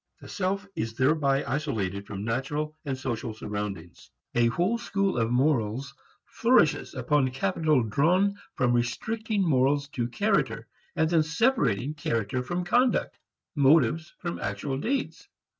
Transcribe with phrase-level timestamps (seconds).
[0.19, 4.09] The self is thereby isolated from natural and social surroundings.
[4.33, 5.93] A whole school of morals
[6.25, 13.19] flourishes upon capital drawn from restricting morals to character and then separating character from conduct,
[13.55, 15.27] motives from actual deeds.